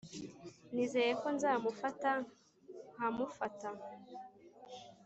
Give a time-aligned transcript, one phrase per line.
[0.73, 2.11] nizeye ko nzamufata
[2.93, 3.69] nkamufata.